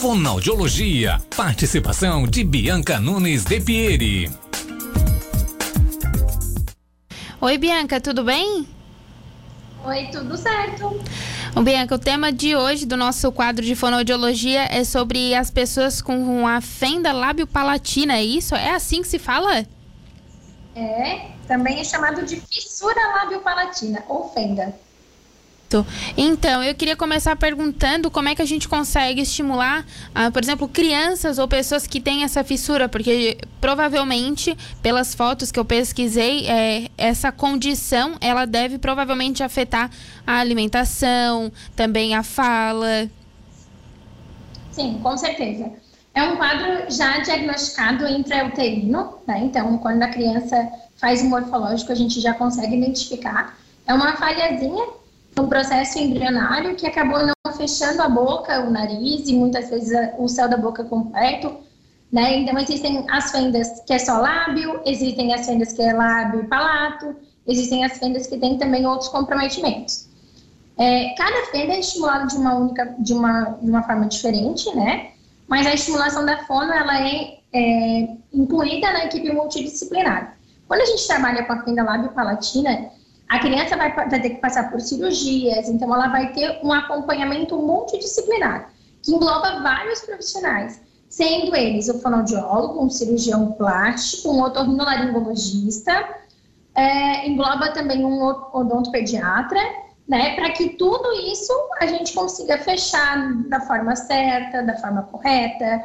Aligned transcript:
Fonoaudiologia. 0.00 1.20
Participação 1.36 2.24
de 2.24 2.44
Bianca 2.44 3.00
Nunes 3.00 3.44
de 3.44 3.60
Pieri. 3.60 4.30
Oi, 7.40 7.58
Bianca, 7.58 8.00
tudo 8.00 8.22
bem? 8.22 8.68
Oi, 9.84 10.06
tudo 10.12 10.36
certo. 10.36 11.00
Bom, 11.52 11.64
Bianca, 11.64 11.96
o 11.96 11.98
tema 11.98 12.32
de 12.32 12.54
hoje 12.54 12.86
do 12.86 12.96
nosso 12.96 13.32
quadro 13.32 13.64
de 13.64 13.74
fonoaudiologia 13.74 14.68
é 14.70 14.84
sobre 14.84 15.34
as 15.34 15.50
pessoas 15.50 16.00
com 16.00 16.46
a 16.46 16.60
fenda 16.60 17.10
lábio-palatina, 17.10 18.18
é 18.18 18.24
isso? 18.24 18.54
É 18.54 18.70
assim 18.70 19.02
que 19.02 19.08
se 19.08 19.18
fala? 19.18 19.66
É, 20.76 21.32
também 21.48 21.80
é 21.80 21.84
chamado 21.84 22.24
de 22.24 22.36
fissura 22.36 23.00
lábio-palatina 23.16 24.04
ou 24.08 24.32
fenda. 24.32 24.72
Então, 26.16 26.62
eu 26.62 26.74
queria 26.74 26.96
começar 26.96 27.36
perguntando 27.36 28.10
como 28.10 28.28
é 28.28 28.34
que 28.34 28.40
a 28.40 28.46
gente 28.46 28.66
consegue 28.66 29.20
estimular, 29.20 29.84
ah, 30.14 30.30
por 30.30 30.42
exemplo, 30.42 30.66
crianças 30.66 31.38
ou 31.38 31.46
pessoas 31.46 31.86
que 31.86 32.00
têm 32.00 32.24
essa 32.24 32.42
fissura, 32.42 32.88
porque 32.88 33.36
provavelmente, 33.60 34.56
pelas 34.82 35.14
fotos 35.14 35.52
que 35.52 35.58
eu 35.58 35.64
pesquisei, 35.64 36.46
é, 36.48 36.88
essa 36.96 37.30
condição 37.30 38.16
ela 38.20 38.46
deve 38.46 38.78
provavelmente 38.78 39.42
afetar 39.42 39.90
a 40.26 40.38
alimentação, 40.38 41.52
também 41.76 42.14
a 42.14 42.22
fala. 42.22 43.10
Sim, 44.72 44.98
com 45.02 45.16
certeza. 45.16 45.70
É 46.14 46.22
um 46.22 46.36
quadro 46.36 46.90
já 46.90 47.18
diagnosticado 47.18 48.06
intrauterino, 48.08 49.18
né? 49.26 49.40
Então, 49.44 49.76
quando 49.78 50.02
a 50.02 50.08
criança 50.08 50.68
faz 50.96 51.22
o 51.22 51.26
morfológico, 51.26 51.92
a 51.92 51.94
gente 51.94 52.20
já 52.20 52.34
consegue 52.34 52.76
identificar. 52.76 53.56
É 53.86 53.94
uma 53.94 54.16
falhazinha 54.16 54.97
um 55.40 55.48
processo 55.48 55.98
embrionário 55.98 56.74
que 56.74 56.86
acabou 56.86 57.20
não 57.24 57.52
fechando 57.52 58.02
a 58.02 58.08
boca, 58.08 58.60
o 58.60 58.70
nariz 58.70 59.28
e 59.28 59.34
muitas 59.34 59.70
vezes 59.70 59.96
o 60.18 60.28
céu 60.28 60.48
da 60.48 60.56
boca 60.56 60.84
completo, 60.84 61.56
né? 62.12 62.38
Então 62.38 62.58
existem 62.58 63.04
as 63.10 63.30
fendas 63.30 63.80
que 63.86 63.92
é 63.92 63.98
só 63.98 64.18
lábio, 64.18 64.80
existem 64.84 65.34
as 65.34 65.46
fendas 65.46 65.72
que 65.72 65.82
é 65.82 65.92
lábio 65.92 66.42
e 66.42 66.46
palato, 66.46 67.16
existem 67.46 67.84
as 67.84 67.98
fendas 67.98 68.26
que 68.26 68.38
têm 68.38 68.58
também 68.58 68.86
outros 68.86 69.08
comprometimentos. 69.08 70.08
É, 70.78 71.14
cada 71.16 71.46
fenda 71.46 71.74
é 71.74 71.80
estimulada 71.80 72.26
de 72.26 72.36
uma 72.36 72.54
única, 72.54 72.94
de 72.98 73.12
uma, 73.12 73.58
de 73.60 73.68
uma 73.68 73.82
forma 73.82 74.06
diferente, 74.06 74.74
né? 74.76 75.10
Mas 75.48 75.66
a 75.66 75.74
estimulação 75.74 76.24
da 76.24 76.44
fono 76.44 76.72
ela 76.72 77.00
é, 77.00 77.38
é 77.52 78.16
incluída 78.32 78.92
na 78.92 79.06
equipe 79.06 79.32
multidisciplinar. 79.32 80.36
Quando 80.68 80.82
a 80.82 80.84
gente 80.84 81.06
trabalha 81.06 81.44
com 81.44 81.52
a 81.52 81.62
fenda 81.64 81.82
lábio-palatina, 81.82 82.90
a 83.28 83.38
criança 83.38 83.76
vai, 83.76 83.94
vai 83.94 84.20
ter 84.20 84.30
que 84.30 84.40
passar 84.40 84.70
por 84.70 84.80
cirurgias, 84.80 85.68
então 85.68 85.92
ela 85.94 86.08
vai 86.08 86.32
ter 86.32 86.60
um 86.62 86.72
acompanhamento 86.72 87.56
multidisciplinar, 87.58 88.70
que 89.02 89.12
engloba 89.12 89.60
vários 89.60 90.00
profissionais, 90.00 90.80
sendo 91.08 91.54
eles 91.54 91.88
o 91.88 92.00
fonoaudiólogo, 92.00 92.82
um 92.82 92.88
cirurgião 92.88 93.52
plástico, 93.52 94.30
um 94.30 94.42
otorrinolaringologista, 94.42 96.08
é, 96.74 97.28
engloba 97.28 97.70
também 97.72 98.04
um 98.04 98.22
odontopediatra, 98.52 99.60
né, 100.08 100.34
para 100.34 100.50
que 100.52 100.70
tudo 100.70 101.12
isso 101.12 101.52
a 101.80 101.86
gente 101.86 102.14
consiga 102.14 102.56
fechar 102.56 103.30
da 103.48 103.60
forma 103.60 103.94
certa, 103.94 104.62
da 104.62 104.74
forma 104.78 105.02
correta, 105.02 105.82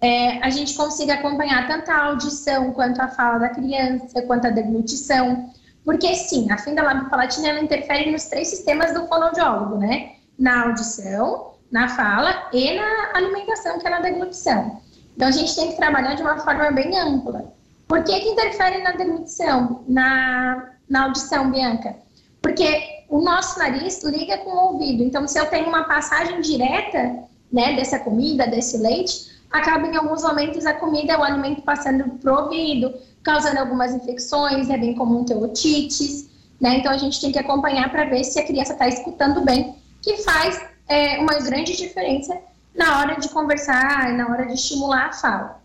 é, 0.00 0.38
a 0.38 0.50
gente 0.50 0.74
consiga 0.74 1.14
acompanhar 1.14 1.66
tanto 1.66 1.90
a 1.90 2.04
audição 2.04 2.70
quanto 2.72 3.00
a 3.00 3.08
fala 3.08 3.38
da 3.38 3.48
criança, 3.48 4.22
quanto 4.22 4.46
a 4.46 4.50
deglutição, 4.50 5.50
porque 5.86 6.12
sim, 6.16 6.50
a 6.50 6.58
fenda 6.58 6.82
lábio-palatina 6.82 7.48
ela 7.48 7.60
interfere 7.60 8.10
nos 8.10 8.24
três 8.24 8.48
sistemas 8.48 8.92
do 8.92 9.06
fonoaudiólogo, 9.06 9.76
né? 9.76 10.16
Na 10.36 10.64
audição, 10.64 11.52
na 11.70 11.88
fala 11.88 12.50
e 12.52 12.74
na 12.74 13.12
alimentação, 13.14 13.78
que 13.78 13.86
é 13.86 13.90
na 13.90 14.00
deglutição. 14.00 14.82
Então 15.14 15.28
a 15.28 15.30
gente 15.30 15.54
tem 15.54 15.70
que 15.70 15.76
trabalhar 15.76 16.14
de 16.14 16.22
uma 16.22 16.38
forma 16.38 16.72
bem 16.72 16.98
ampla. 16.98 17.54
Por 17.86 18.02
que, 18.02 18.18
que 18.18 18.28
interfere 18.30 18.82
na 18.82 18.92
deglutição, 18.92 19.84
na, 19.86 20.70
na 20.88 21.04
audição, 21.04 21.52
Bianca? 21.52 21.94
Porque 22.42 23.06
o 23.08 23.20
nosso 23.20 23.56
nariz 23.56 24.02
liga 24.02 24.38
com 24.38 24.50
o 24.50 24.72
ouvido. 24.72 25.04
Então, 25.04 25.28
se 25.28 25.38
eu 25.38 25.46
tenho 25.46 25.68
uma 25.68 25.84
passagem 25.84 26.40
direta 26.40 27.22
né, 27.52 27.76
dessa 27.76 28.00
comida, 28.00 28.44
desse 28.48 28.76
leite, 28.76 29.35
acaba 29.50 29.86
em 29.86 29.96
alguns 29.96 30.22
momentos 30.22 30.66
a 30.66 30.74
comida, 30.74 31.18
o 31.18 31.22
alimento 31.22 31.62
passando 31.62 32.04
para 32.18 32.32
o 32.32 32.44
ouvido, 32.44 32.94
causando 33.22 33.58
algumas 33.58 33.94
infecções, 33.94 34.70
é 34.70 34.78
bem 34.78 34.94
comum 34.94 35.24
ter 35.24 35.36
otites, 35.36 36.28
né? 36.60 36.78
Então 36.78 36.92
a 36.92 36.98
gente 36.98 37.20
tem 37.20 37.32
que 37.32 37.38
acompanhar 37.38 37.90
para 37.90 38.04
ver 38.04 38.24
se 38.24 38.38
a 38.38 38.46
criança 38.46 38.72
está 38.72 38.88
escutando 38.88 39.40
bem, 39.42 39.76
que 40.02 40.18
faz 40.18 40.64
é, 40.88 41.18
uma 41.18 41.34
grande 41.40 41.76
diferença 41.76 42.36
na 42.74 43.00
hora 43.00 43.20
de 43.20 43.28
conversar, 43.30 44.12
na 44.12 44.28
hora 44.28 44.46
de 44.46 44.54
estimular 44.54 45.06
a 45.06 45.12
fala. 45.12 45.62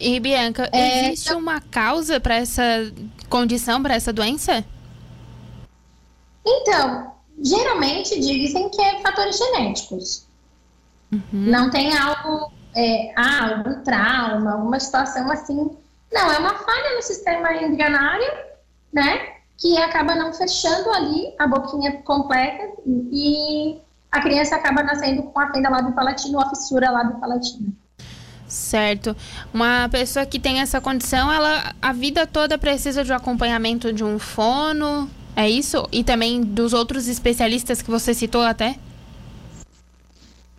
E 0.00 0.18
Bianca, 0.18 0.68
é, 0.72 1.06
existe 1.06 1.28
então... 1.28 1.38
uma 1.38 1.60
causa 1.60 2.18
para 2.18 2.34
essa 2.34 2.62
condição, 3.28 3.82
para 3.82 3.94
essa 3.94 4.12
doença? 4.12 4.64
Então, 6.44 7.12
geralmente 7.40 8.18
dizem 8.20 8.68
que 8.68 8.80
é 8.80 9.00
fatores 9.00 9.38
genéticos. 9.38 10.26
Uhum. 11.12 11.20
Não 11.32 11.70
tem 11.70 11.96
algo, 11.96 12.52
é, 12.74 13.12
ah, 13.16 13.56
algum 13.56 13.82
trauma, 13.82 14.52
alguma 14.52 14.80
situação 14.80 15.30
assim 15.30 15.70
não, 16.14 16.30
é 16.30 16.38
uma 16.38 16.54
falha 16.54 16.94
no 16.94 17.02
sistema 17.02 17.52
embrionário, 17.54 18.32
né? 18.92 19.34
Que 19.58 19.76
acaba 19.78 20.14
não 20.14 20.32
fechando 20.32 20.88
ali 20.92 21.34
a 21.36 21.46
boquinha 21.48 22.02
completa 22.02 22.72
e 22.86 23.80
a 24.12 24.20
criança 24.20 24.54
acaba 24.54 24.84
nascendo 24.84 25.24
com 25.24 25.40
a 25.40 25.52
fenda 25.52 25.68
lábio-palatina 25.68 26.38
ou 26.38 26.44
a 26.44 26.50
fissura 26.50 26.88
lábio-palatina. 26.88 27.72
Certo. 28.46 29.16
Uma 29.52 29.88
pessoa 29.90 30.24
que 30.24 30.38
tem 30.38 30.60
essa 30.60 30.80
condição, 30.80 31.32
ela 31.32 31.74
a 31.82 31.92
vida 31.92 32.28
toda 32.28 32.56
precisa 32.56 33.02
de 33.02 33.10
um 33.10 33.16
acompanhamento 33.16 33.92
de 33.92 34.04
um 34.04 34.16
fono, 34.16 35.10
é 35.34 35.50
isso? 35.50 35.88
E 35.90 36.04
também 36.04 36.42
dos 36.42 36.72
outros 36.72 37.08
especialistas 37.08 37.82
que 37.82 37.90
você 37.90 38.14
citou 38.14 38.42
até? 38.42 38.76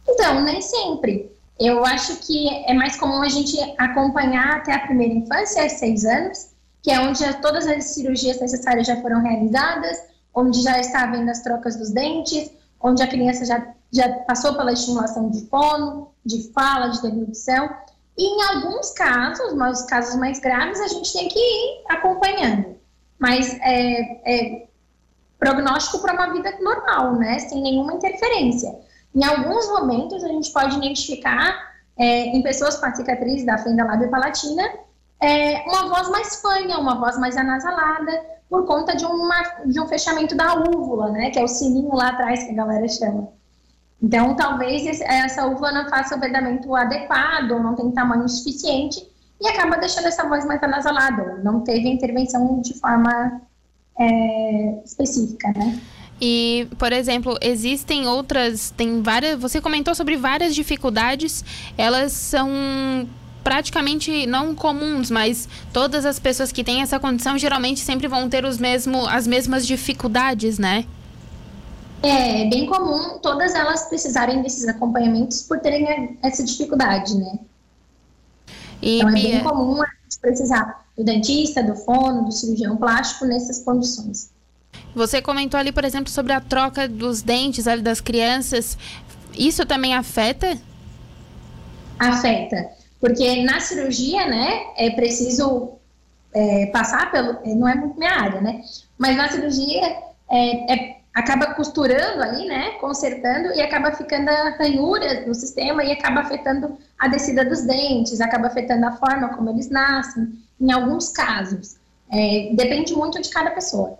Então, 0.06 0.42
nem 0.44 0.62
sempre. 0.62 1.35
Eu 1.60 1.86
acho 1.86 2.18
que 2.18 2.50
é 2.66 2.74
mais 2.74 2.98
comum 2.98 3.22
a 3.22 3.30
gente 3.30 3.58
acompanhar 3.78 4.58
até 4.58 4.74
a 4.74 4.80
primeira 4.80 5.14
infância, 5.14 5.68
seis 5.70 6.04
anos, 6.04 6.52
que 6.84 6.92
é 6.92 7.00
onde 7.00 7.24
todas 7.42 7.66
as 7.66 7.86
cirurgias 7.86 8.40
necessárias 8.40 8.86
já 8.86 9.02
foram 9.02 9.22
realizadas, 9.22 9.98
onde 10.34 10.62
já 10.62 10.80
está 10.80 11.04
havendo 11.04 11.32
as 11.32 11.42
trocas 11.42 11.78
dos 11.78 11.92
dentes, 11.92 12.52
onde 12.82 13.02
a 13.02 13.08
criança 13.08 13.46
já, 13.46 13.74
já 13.92 14.10
passou 14.20 14.56
pela 14.56 14.74
estimulação 14.74 15.30
de 15.30 15.46
fono, 15.48 16.12
de 16.26 16.52
fala, 16.52 16.90
de 16.90 17.02
deglutição. 17.02 17.70
E 18.18 18.24
em 18.24 18.44
alguns 18.44 18.92
casos, 18.92 19.56
nos 19.56 19.82
casos 19.84 20.16
mais 20.16 20.40
graves, 20.40 20.80
a 20.80 20.88
gente 20.88 21.12
tem 21.14 21.30
que 21.30 21.40
ir 21.40 21.84
acompanhando. 21.90 22.76
Mas 23.18 23.58
é, 23.62 24.22
é 24.26 24.68
prognóstico 25.40 26.00
para 26.00 26.14
uma 26.14 26.34
vida 26.34 26.58
normal, 26.60 27.16
né? 27.16 27.40
Sem 27.40 27.62
nenhuma 27.62 27.94
interferência. 27.94 28.78
Em 29.16 29.24
alguns 29.24 29.68
momentos, 29.70 30.24
a 30.24 30.28
gente 30.28 30.52
pode 30.52 30.76
identificar 30.78 31.74
é, 31.98 32.26
em 32.28 32.44
pessoas 32.44 32.78
com 32.78 32.86
a 32.86 32.94
cicatriz 32.94 33.46
da 33.46 33.58
fenda 33.58 33.86
lábio 33.86 34.10
palatina 34.10 34.64
é, 35.22 35.62
uma 35.68 35.88
voz 35.88 36.10
mais 36.10 36.42
fanha, 36.42 36.78
uma 36.78 37.00
voz 37.00 37.18
mais 37.18 37.38
anasalada, 37.38 38.12
por 38.50 38.66
conta 38.66 38.96
de, 38.96 39.06
uma, 39.06 39.42
de 39.66 39.80
um 39.80 39.88
fechamento 39.88 40.36
da 40.36 40.56
úvula, 40.56 41.10
né? 41.10 41.30
Que 41.30 41.40
é 41.40 41.44
o 41.44 41.48
sininho 41.48 41.94
lá 41.94 42.10
atrás 42.10 42.44
que 42.44 42.52
a 42.52 42.56
galera 42.56 42.88
chama. 42.88 43.30
Então, 44.02 44.36
talvez 44.36 45.02
essa 45.02 45.48
úvula 45.48 45.72
não 45.72 45.90
faça 45.90 46.16
o 46.16 46.20
vedamento 46.20 46.76
adequado, 46.76 47.60
não 47.60 47.76
tem 47.76 47.92
tamanho 47.92 48.28
suficiente, 48.28 49.10
e 49.42 49.48
acaba 49.48 49.78
deixando 49.78 50.08
essa 50.08 50.28
voz 50.28 50.46
mais 50.46 50.62
anasalada, 50.62 51.40
não 51.44 51.62
teve 51.62 51.90
intervenção 51.90 52.62
de 52.62 52.74
forma 52.80 53.42
é, 53.98 54.82
específica, 54.86 55.52
né? 55.56 55.80
E, 56.20 56.68
por 56.78 56.94
exemplo, 56.94 57.38
existem 57.42 58.08
outras, 58.08 58.72
tem 58.72 59.02
várias, 59.02 59.40
você 59.40 59.60
comentou 59.60 59.94
sobre 59.94 60.16
várias 60.16 60.56
dificuldades, 60.56 61.44
elas 61.78 62.14
são 62.14 62.50
praticamente 63.44 64.26
não 64.26 64.56
comuns, 64.56 65.12
mas 65.12 65.48
todas 65.72 66.06
as 66.06 66.18
pessoas 66.18 66.52
que 66.52 66.64
têm 66.64 66.82
essa 66.82 67.00
condição 67.00 67.38
geralmente 67.38 67.80
sempre 67.82 68.08
vão 68.08 68.30
ter 68.30 68.46
os 68.46 68.58
mesmo, 68.58 69.06
as 69.08 69.28
mesmas 69.28 69.68
dificuldades, 69.68 70.58
né? 70.58 70.86
É, 72.02 72.44
é 72.44 72.50
bem 72.50 72.66
comum 72.66 73.20
todas 73.20 73.54
elas 73.54 73.88
precisarem 73.88 74.42
desses 74.42 74.68
acompanhamentos 74.68 75.42
por 75.42 75.60
terem 75.60 76.18
essa 76.24 76.44
dificuldade, 76.44 77.16
né? 77.18 77.40
E, 78.82 78.98
então 78.98 79.10
é 79.10 79.14
bem 79.14 79.44
comum 79.44 79.82
a 79.82 79.86
gente 79.86 80.20
precisar 80.22 80.86
do 80.98 81.04
dentista, 81.04 81.62
do 81.62 81.76
fono, 81.76 82.26
do 82.26 82.32
cirurgião 82.32 82.78
plástico 82.78 83.26
nessas 83.26 83.60
condições. 83.60 84.30
Você 84.96 85.22
comentou 85.22 85.60
ali, 85.60 85.74
por 85.74 85.84
exemplo, 85.84 86.10
sobre 86.10 86.32
a 86.32 86.40
troca 86.40 86.88
dos 86.88 87.22
dentes 87.22 87.68
ali 87.68 87.82
das 87.82 88.00
crianças. 88.00 88.78
Isso 89.38 89.66
também 89.66 89.94
afeta? 89.94 90.58
Afeta. 92.00 92.70
Porque 93.00 93.44
na 93.44 93.60
cirurgia, 93.60 94.26
né, 94.26 94.64
é 94.78 94.90
preciso 94.92 95.74
é, 96.34 96.68
passar 96.68 97.12
pelo. 97.12 97.40
Não 97.56 97.68
é 97.68 97.76
muito 97.76 98.00
minha 98.00 98.12
área, 98.12 98.40
né? 98.40 98.62
Mas 98.98 99.18
na 99.18 99.30
cirurgia 99.30 99.98
é, 100.32 100.74
é 100.74 100.96
acaba 101.14 101.54
costurando 101.54 102.22
ali, 102.22 102.46
né, 102.46 102.72
consertando 102.72 103.54
e 103.54 103.62
acaba 103.62 103.94
ficando 103.94 104.30
ranhuras 104.60 105.26
no 105.26 105.34
sistema 105.34 105.82
e 105.82 105.94
acaba 105.94 106.20
afetando 106.20 106.78
a 107.00 107.08
descida 107.08 107.46
dos 107.46 107.62
dentes, 107.62 108.20
acaba 108.20 108.48
afetando 108.48 108.86
a 108.86 108.92
forma 108.92 109.30
como 109.30 109.50
eles 109.50 109.70
nascem, 109.70 110.38
em 110.60 110.72
alguns 110.74 111.08
casos. 111.10 111.78
É, 112.12 112.52
depende 112.54 112.94
muito 112.94 113.22
de 113.22 113.30
cada 113.30 113.52
pessoa. 113.52 113.98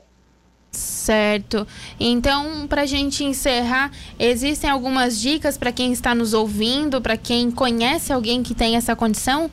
Certo. 0.76 1.68
Então, 2.00 2.68
para 2.68 2.82
a 2.82 2.86
gente 2.88 3.24
encerrar, 3.24 3.92
existem 4.18 4.68
algumas 4.68 5.20
dicas 5.20 5.56
para 5.56 5.72
quem 5.72 5.94
está 5.94 6.16
nos 6.16 6.34
ouvindo, 6.34 7.00
para 7.00 7.16
quem 7.16 7.52
conhece 7.52 8.12
alguém 8.12 8.42
que 8.42 8.56
tem 8.56 8.76
essa 8.76 8.96
condição? 8.96 9.50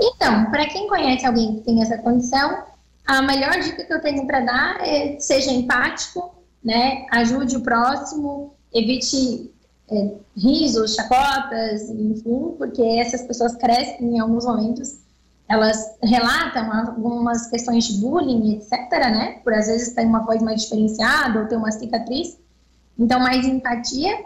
Então, 0.00 0.50
para 0.50 0.66
quem 0.66 0.88
conhece 0.88 1.24
alguém 1.24 1.54
que 1.54 1.60
tem 1.60 1.80
essa 1.80 1.98
condição, 1.98 2.64
a 3.06 3.22
melhor 3.22 3.60
dica 3.60 3.84
que 3.84 3.92
eu 3.92 4.02
tenho 4.02 4.26
para 4.26 4.40
dar 4.40 4.80
é 4.80 5.20
seja 5.20 5.52
empático, 5.52 6.34
né? 6.64 7.06
Ajude 7.12 7.56
o 7.56 7.60
próximo, 7.60 8.54
evite 8.74 9.52
é, 9.88 10.14
risos, 10.36 10.96
chacotas, 10.96 11.88
enfim, 11.90 12.56
porque 12.58 12.82
essas 12.82 13.22
pessoas 13.22 13.54
crescem 13.54 14.16
em 14.16 14.18
alguns 14.18 14.44
momentos. 14.44 15.05
Elas 15.48 15.96
relatam 16.02 16.72
algumas 16.72 17.46
questões 17.48 17.84
de 17.84 18.00
bullying, 18.00 18.54
etc., 18.56 18.90
né? 18.90 19.40
Por 19.44 19.54
às 19.54 19.66
vezes 19.66 19.94
ter 19.94 20.04
uma 20.04 20.20
voz 20.20 20.42
mais 20.42 20.62
diferenciada 20.62 21.40
ou 21.40 21.46
ter 21.46 21.56
uma 21.56 21.70
cicatriz. 21.70 22.36
Então, 22.98 23.20
mais 23.20 23.46
empatia. 23.46 24.18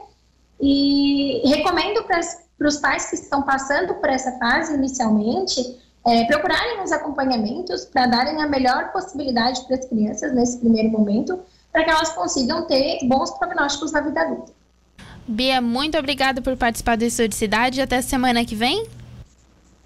E 0.60 1.42
recomendo 1.48 2.04
para 2.04 2.68
os 2.68 2.76
pais 2.78 3.08
que 3.08 3.16
estão 3.16 3.42
passando 3.42 3.94
por 3.94 4.08
essa 4.08 4.32
fase 4.38 4.74
inicialmente 4.74 5.78
é, 6.06 6.24
procurarem 6.24 6.82
os 6.82 6.92
acompanhamentos 6.92 7.84
para 7.84 8.06
darem 8.06 8.42
a 8.42 8.48
melhor 8.48 8.90
possibilidade 8.92 9.64
para 9.66 9.76
as 9.76 9.84
crianças 9.86 10.34
nesse 10.34 10.58
primeiro 10.58 10.90
momento, 10.90 11.38
para 11.72 11.84
que 11.84 11.90
elas 11.90 12.10
consigam 12.10 12.66
ter 12.66 12.98
bons 13.04 13.30
prognósticos 13.38 13.92
na 13.92 14.00
vida 14.00 14.20
adulta. 14.20 14.52
Bia, 15.28 15.60
muito 15.60 15.96
obrigada 15.98 16.40
por 16.40 16.56
participar 16.56 16.96
do 16.96 17.08
Cidade. 17.08 17.80
Até 17.80 18.02
semana 18.02 18.44
que 18.44 18.54
vem. 18.54 18.86